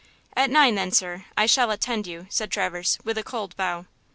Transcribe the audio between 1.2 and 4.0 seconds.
I shall attend you," said Traverse, with a cold bow.